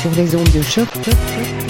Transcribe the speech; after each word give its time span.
sur 0.00 0.10
les 0.12 0.34
ondes 0.34 0.50
de 0.52 0.62
choc. 0.62 0.88
Yes, 1.06 1.69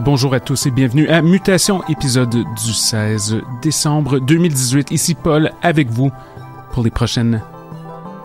Bonjour 0.00 0.34
à 0.34 0.40
tous 0.40 0.66
et 0.66 0.72
bienvenue 0.72 1.08
à 1.08 1.22
Mutation, 1.22 1.84
épisode 1.88 2.30
du 2.30 2.72
16 2.72 3.42
décembre 3.62 4.18
2018. 4.18 4.90
Ici 4.90 5.14
Paul 5.14 5.52
avec 5.62 5.88
vous 5.88 6.10
pour 6.72 6.82
les 6.82 6.90
prochaines. 6.90 7.40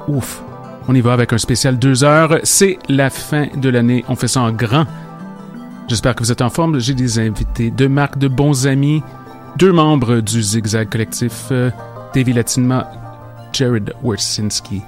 Ouf. 0.07 0.41
On 0.87 0.95
y 0.95 1.01
va 1.01 1.13
avec 1.13 1.31
un 1.31 1.37
spécial 1.37 1.77
deux 1.77 2.03
heures. 2.03 2.39
C'est 2.43 2.79
la 2.89 3.11
fin 3.11 3.47
de 3.55 3.69
l'année. 3.69 4.03
On 4.07 4.15
fait 4.15 4.27
ça 4.27 4.41
en 4.41 4.51
grand. 4.51 4.85
J'espère 5.87 6.15
que 6.15 6.23
vous 6.23 6.31
êtes 6.31 6.41
en 6.41 6.49
forme. 6.49 6.79
J'ai 6.79 6.95
des 6.95 7.19
invités 7.19 7.69
de 7.69 7.85
marque, 7.85 8.17
de 8.17 8.27
bons 8.27 8.65
amis, 8.65 9.03
deux 9.57 9.71
membres 9.71 10.21
du 10.21 10.41
Zigzag 10.41 10.89
Collectif, 10.89 11.49
euh, 11.51 11.69
Davy 12.15 12.33
Latinma, 12.33 12.89
Jared 13.53 13.93
Wersinski. 14.03 14.81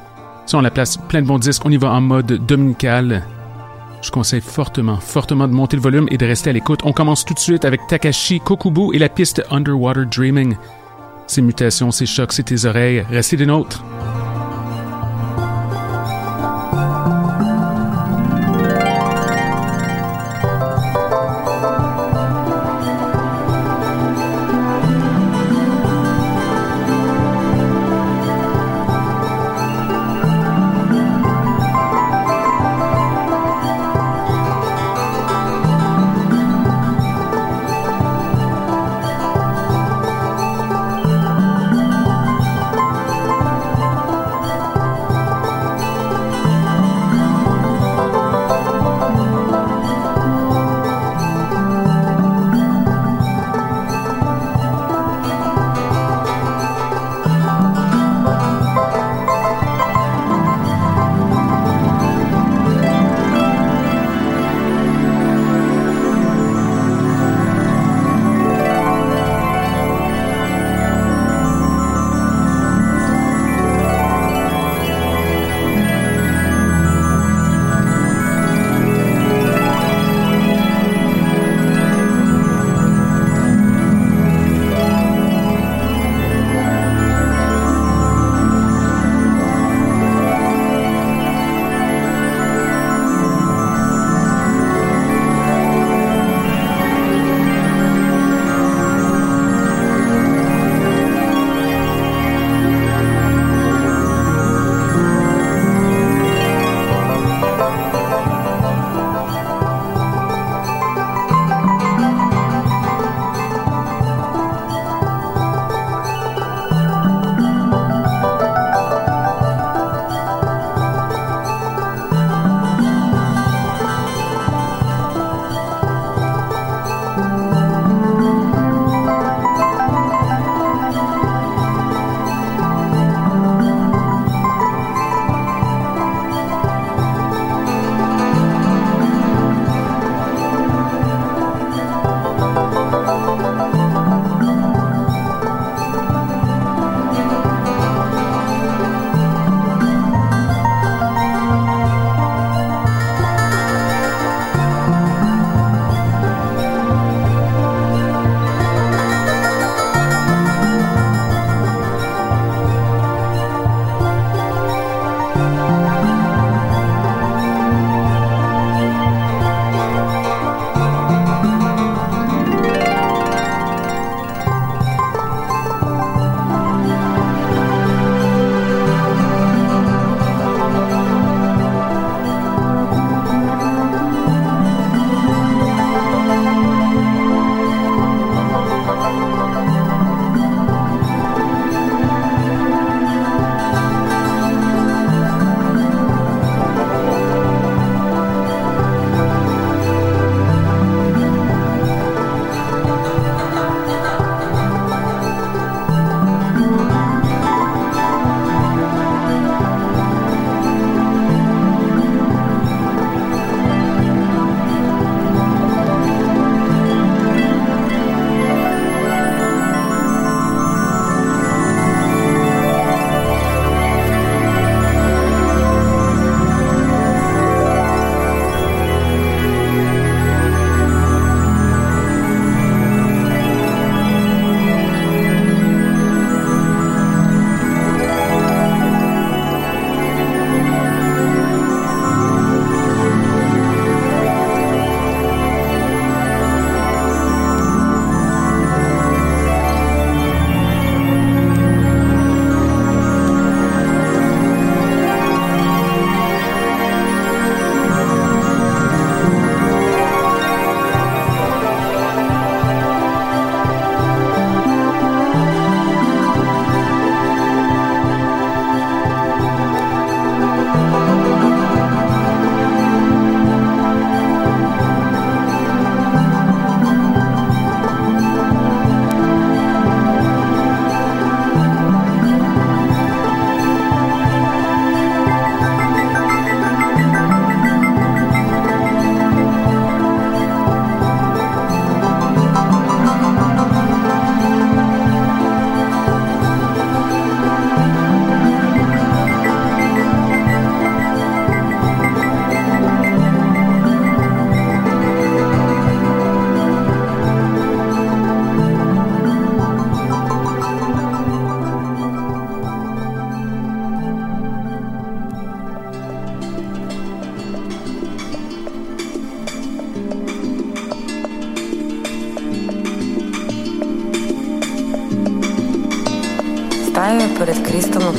Ça, 0.47 0.57
on 0.57 0.61
la 0.61 0.71
place 0.71 0.97
plein 0.97 1.21
de 1.21 1.27
bons 1.27 1.39
disques. 1.39 1.63
On 1.63 1.71
y 1.71 1.77
va 1.77 1.91
en 1.91 2.01
mode 2.01 2.43
dominical. 2.45 3.23
Je 4.05 4.11
conseille 4.11 4.41
fortement, 4.41 4.97
fortement 4.97 5.47
de 5.47 5.53
monter 5.53 5.77
le 5.77 5.81
volume 5.81 6.07
et 6.11 6.17
de 6.19 6.27
rester 6.27 6.51
à 6.51 6.53
l'écoute. 6.53 6.81
On 6.83 6.93
commence 6.93 7.25
tout 7.25 7.33
de 7.33 7.39
suite 7.39 7.65
avec 7.65 7.81
Takashi 7.87 8.39
Kokubu 8.39 8.93
et 8.93 8.99
la 8.99 9.09
piste 9.09 9.43
Underwater 9.49 10.05
Dreaming. 10.05 10.55
Ces 11.25 11.41
mutations, 11.41 11.89
ces 11.89 12.05
chocs, 12.05 12.31
c'est 12.31 12.43
tes 12.43 12.65
oreilles. 12.65 13.03
Restez 13.09 13.35
des 13.35 13.47
nôtres. 13.47 13.83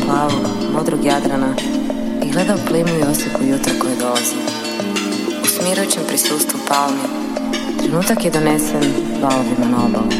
Plavog, 0.06 0.46
modrog 0.74 1.04
Jadrana 1.04 1.54
i 2.24 2.30
gledao 2.30 2.56
plimu 2.68 2.98
i 2.98 3.10
osijeku 3.10 3.44
jutra 3.44 3.72
koje 3.80 3.96
dolazi. 3.96 4.36
U 5.42 5.46
smirujućem 5.46 6.02
prisustvu 6.08 6.58
palmi, 6.68 7.06
trenutak 7.78 8.24
je 8.24 8.30
donesen 8.30 8.84
valovima 9.22 9.66
na 9.70 9.84
obalu. 9.86 10.10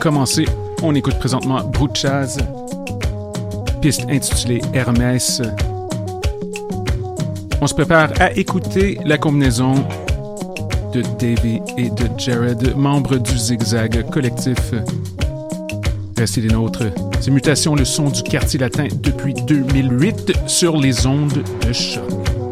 Commencer. 0.00 0.44
On 0.82 0.94
écoute 0.94 1.18
présentement 1.18 1.60
Chaz, 1.94 2.38
piste 3.80 4.04
intitulée 4.08 4.60
Hermès. 4.72 5.42
On 7.60 7.66
se 7.66 7.74
prépare 7.74 8.10
à 8.20 8.32
écouter 8.32 8.98
la 9.04 9.16
combinaison 9.16 9.74
de 10.92 11.02
Davy 11.18 11.60
et 11.76 11.90
de 11.90 12.08
Jared, 12.18 12.76
membres 12.76 13.16
du 13.16 13.36
Zigzag 13.36 14.08
collectif. 14.10 14.74
Restez 16.16 16.42
des 16.42 16.48
nôtres. 16.48 16.84
C'est 17.20 17.30
Mutation, 17.30 17.74
le 17.74 17.84
son 17.84 18.10
du 18.10 18.22
quartier 18.22 18.60
latin 18.60 18.86
depuis 19.02 19.34
2008 19.34 20.32
sur 20.46 20.76
les 20.76 21.06
ondes 21.06 21.42
de 21.66 21.72
choc. 21.72 22.43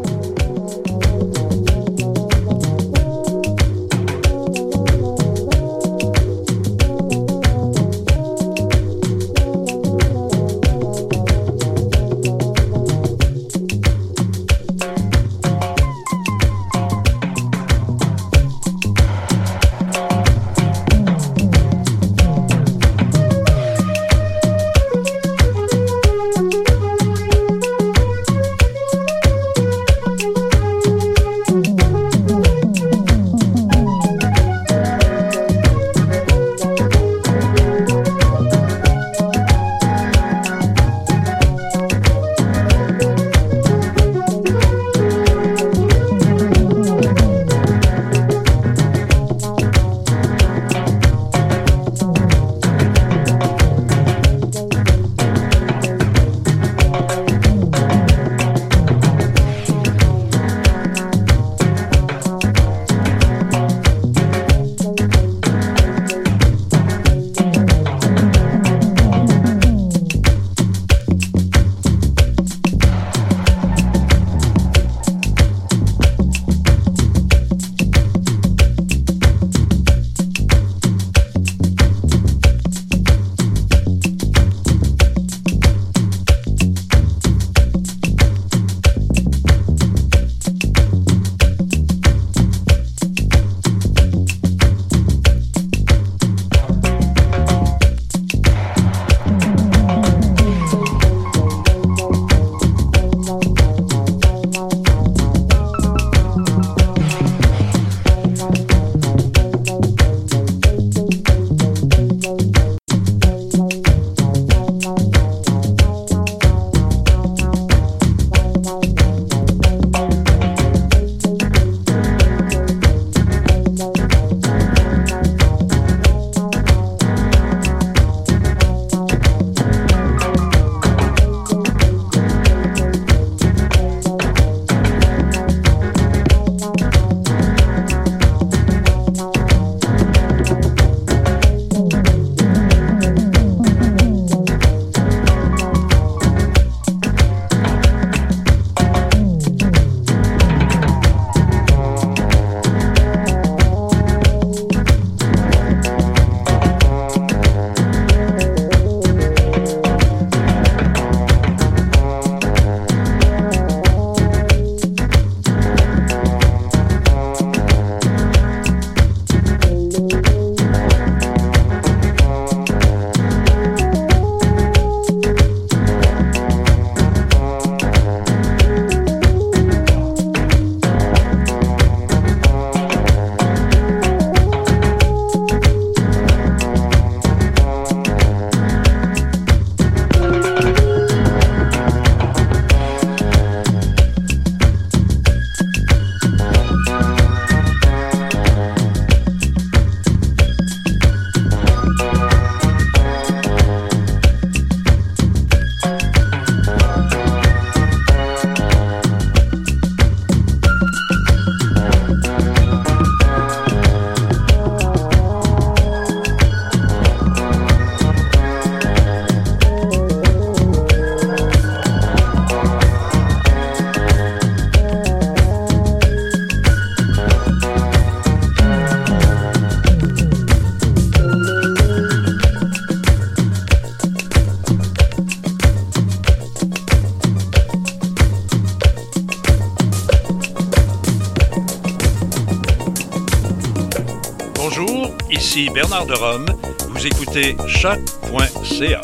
De 245.93 246.15
Rome. 246.15 246.47
Vous 246.89 247.05
écoutez 247.05 247.55
choc.ca. 247.67 249.01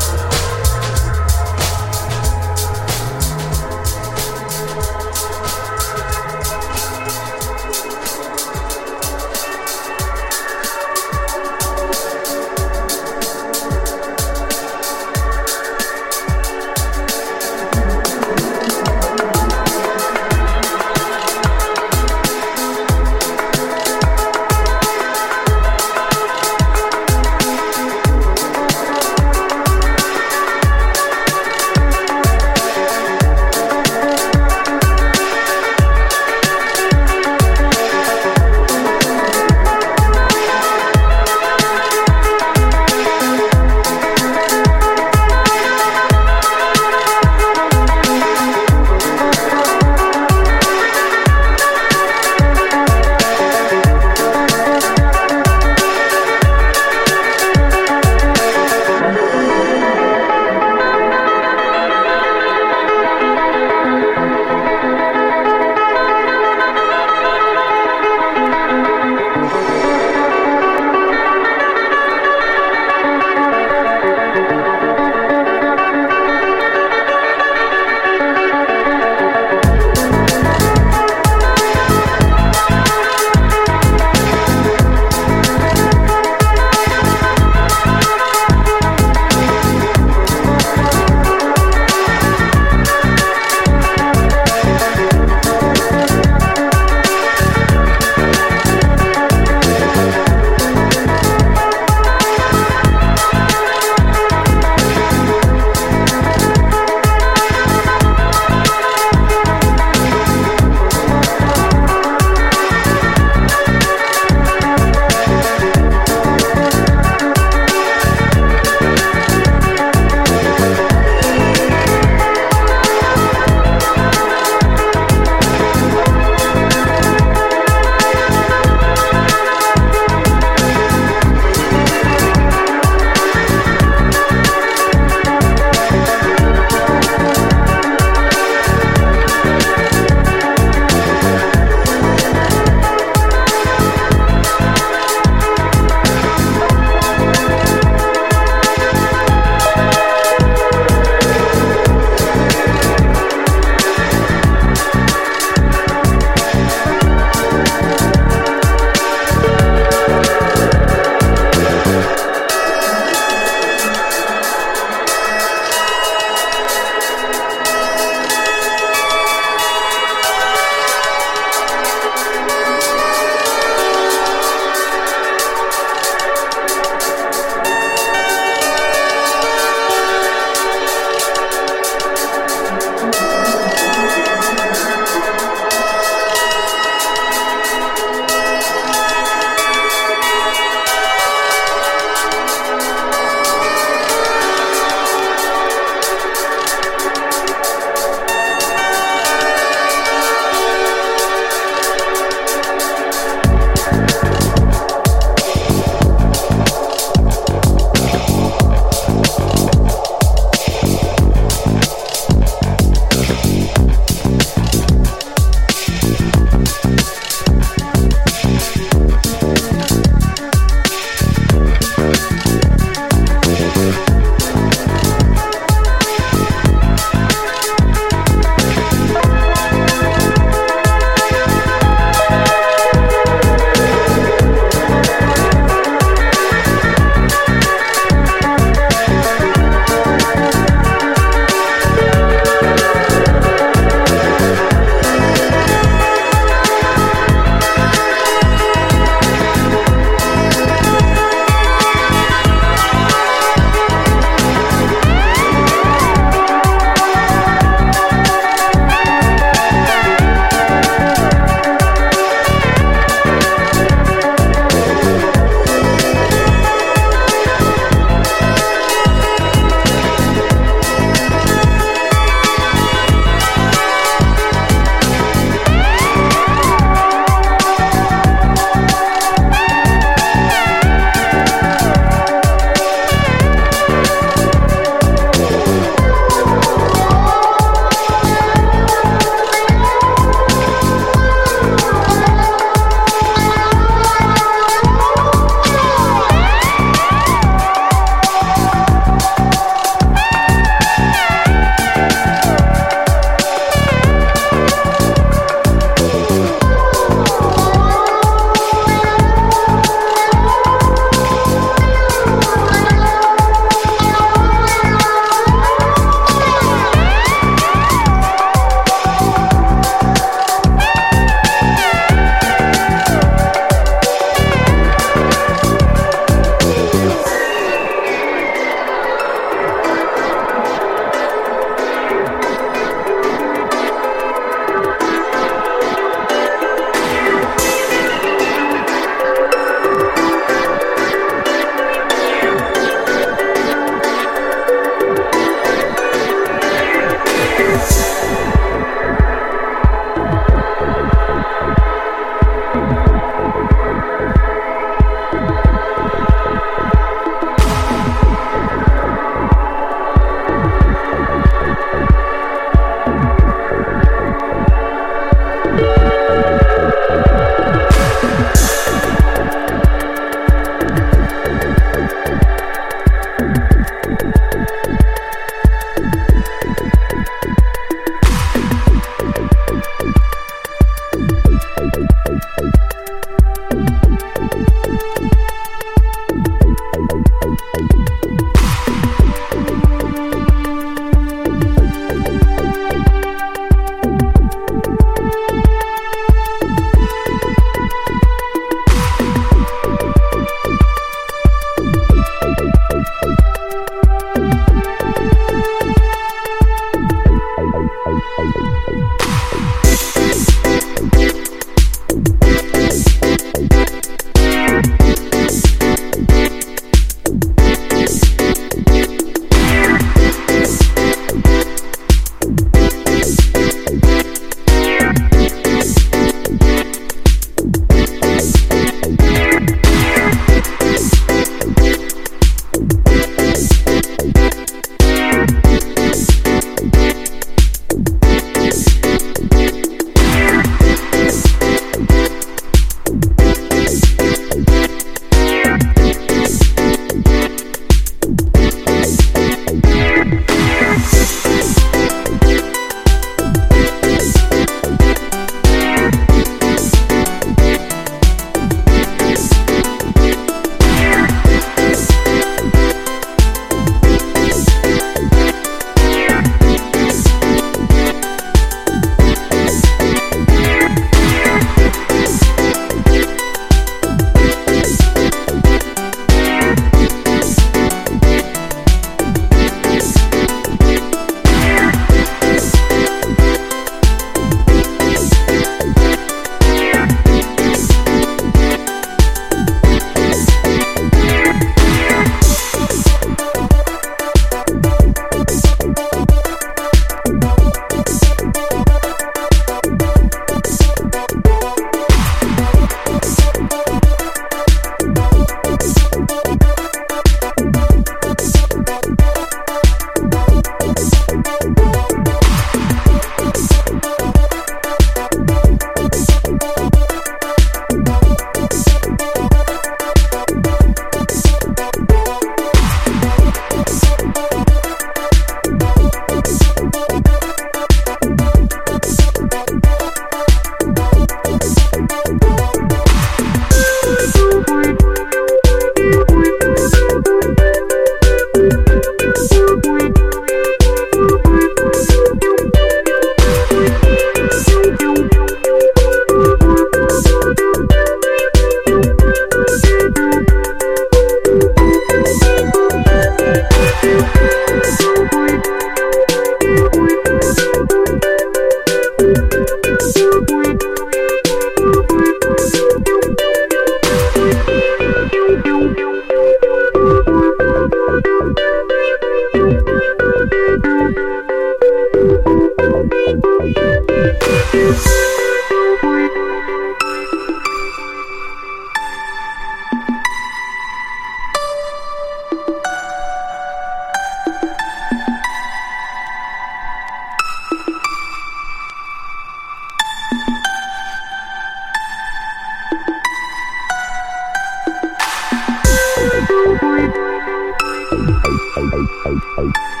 Hey, 598.80 598.86
hey, 599.24 599.34
hey. 599.56 600.00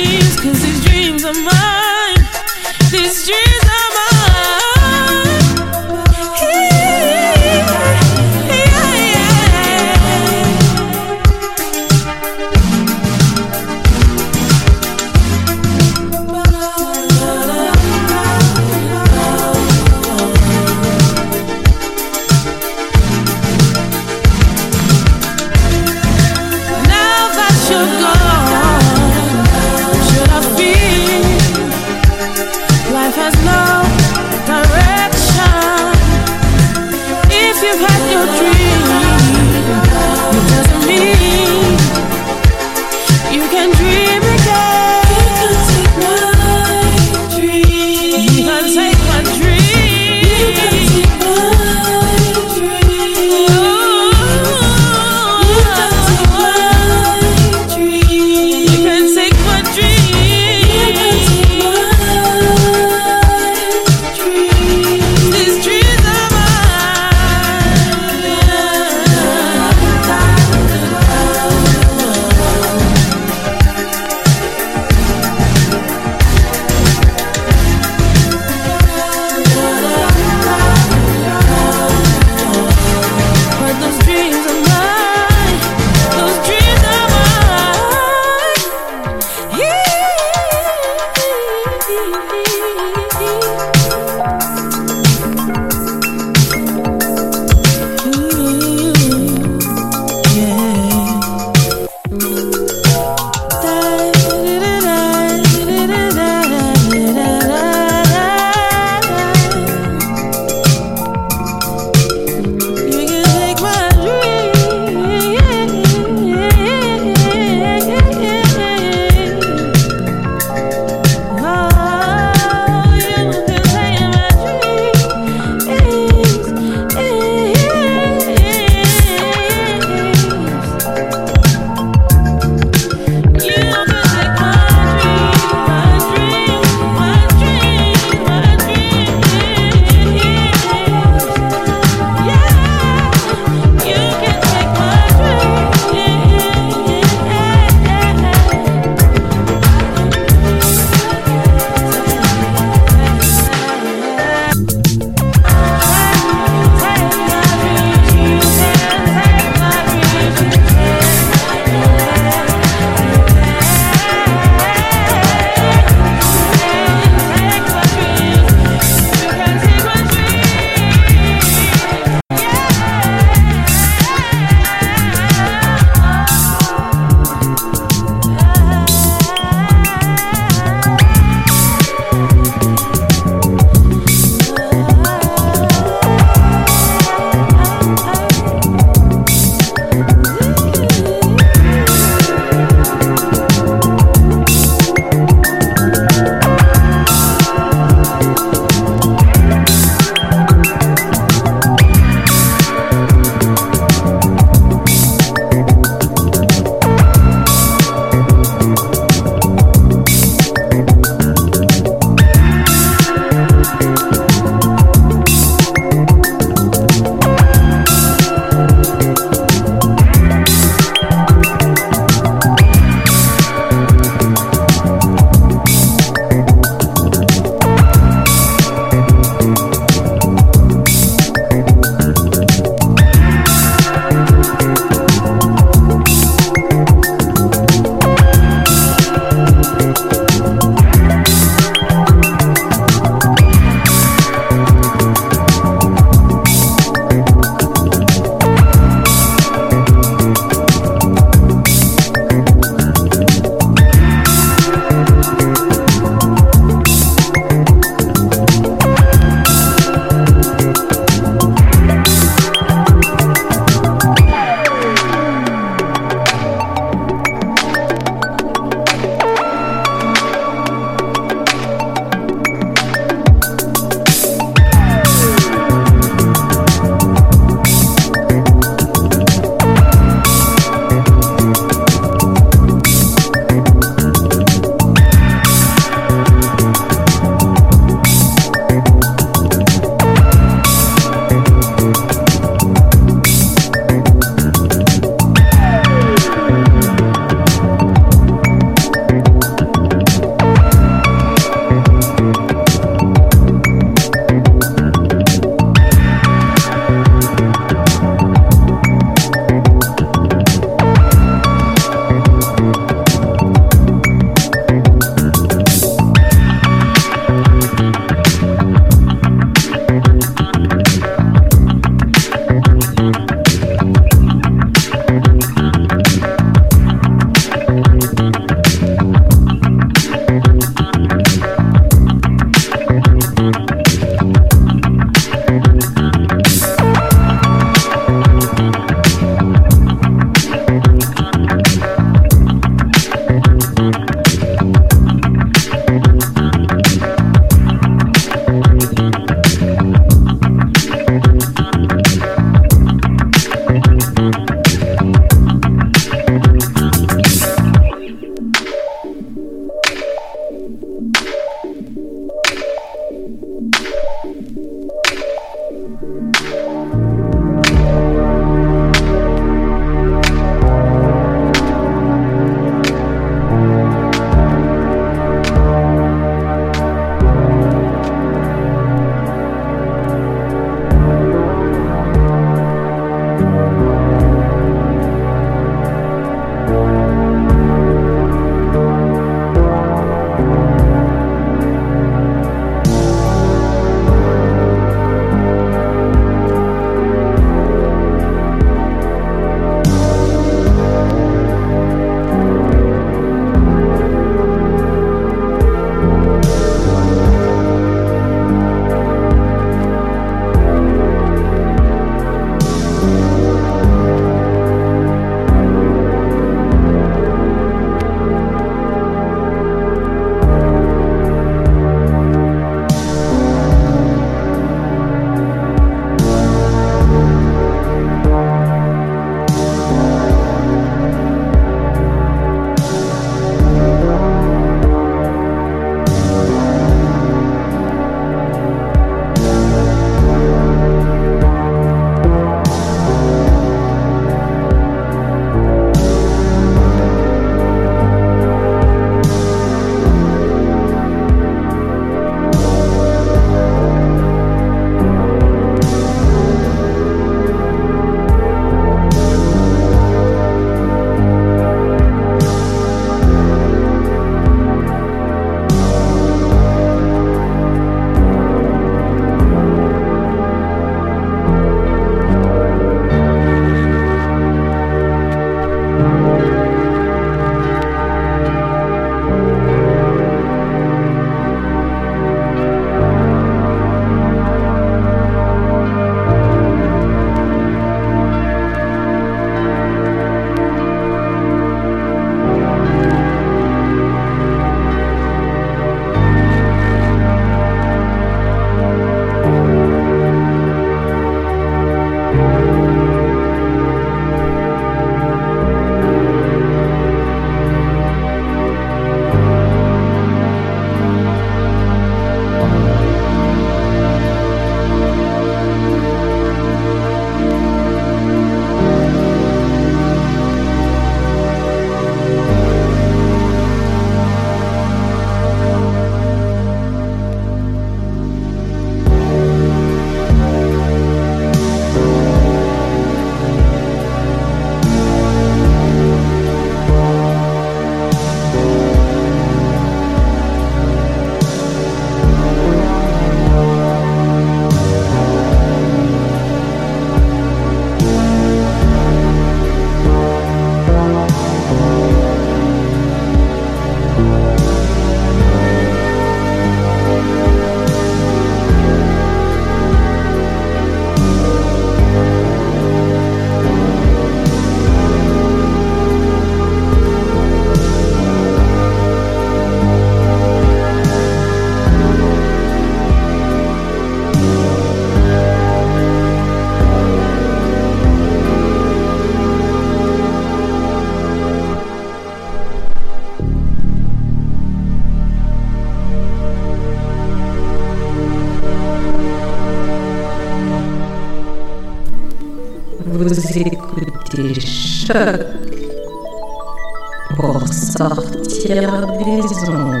pour 597.35 597.67
sortir 597.67 599.05
des 599.19 599.69
ondes. 599.69 600.00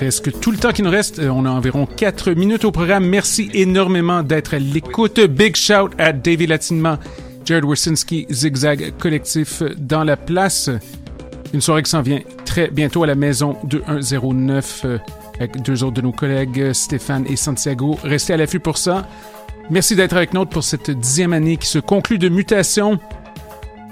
Presque 0.00 0.40
tout 0.40 0.50
le 0.50 0.56
temps 0.56 0.72
qui 0.72 0.82
nous 0.82 0.90
reste. 0.90 1.18
Euh, 1.18 1.28
On 1.28 1.44
a 1.44 1.50
environ 1.50 1.84
4 1.84 2.30
minutes 2.32 2.64
au 2.64 2.70
programme. 2.72 3.04
Merci 3.04 3.50
énormément 3.52 4.22
d'être 4.22 4.54
à 4.54 4.58
l'écoute. 4.58 5.20
Big 5.20 5.54
shout 5.56 5.90
à 5.98 6.14
David 6.14 6.48
Latinement, 6.48 6.96
Jared 7.44 7.66
Wersinski, 7.66 8.26
Zigzag 8.30 8.94
Collectif 8.98 9.62
dans 9.76 10.02
la 10.02 10.16
place. 10.16 10.70
Une 11.52 11.60
soirée 11.60 11.82
qui 11.82 11.90
s'en 11.90 12.00
vient 12.00 12.20
très 12.46 12.68
bientôt 12.68 13.02
à 13.02 13.08
la 13.08 13.14
maison 13.14 13.58
2109 13.64 14.82
euh, 14.86 14.98
avec 15.38 15.60
deux 15.60 15.84
autres 15.84 15.96
de 15.96 16.00
nos 16.00 16.12
collègues, 16.12 16.72
Stéphane 16.72 17.26
et 17.28 17.36
Santiago. 17.36 17.98
Restez 18.02 18.32
à 18.32 18.38
l'affût 18.38 18.60
pour 18.60 18.78
ça. 18.78 19.06
Merci 19.68 19.96
d'être 19.96 20.16
avec 20.16 20.32
nous 20.32 20.46
pour 20.46 20.64
cette 20.64 20.90
dixième 20.90 21.34
année 21.34 21.58
qui 21.58 21.66
se 21.66 21.78
conclut 21.78 22.16
de 22.16 22.30
mutation. 22.30 22.98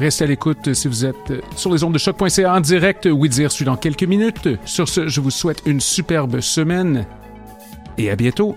Restez 0.00 0.24
à 0.24 0.26
l'écoute 0.28 0.74
si 0.74 0.86
vous 0.86 1.04
êtes 1.04 1.32
sur 1.56 1.72
les 1.72 1.82
ondes 1.82 1.94
de 1.94 1.98
choc.ca 1.98 2.54
en 2.54 2.60
direct. 2.60 3.08
Oui 3.10 3.28
dire 3.28 3.50
suit 3.50 3.64
dans 3.64 3.76
quelques 3.76 4.04
minutes. 4.04 4.48
Sur 4.64 4.88
ce, 4.88 5.08
je 5.08 5.20
vous 5.20 5.30
souhaite 5.30 5.62
une 5.66 5.80
superbe 5.80 6.40
semaine 6.40 7.04
et 7.98 8.10
à 8.10 8.16
bientôt. 8.16 8.56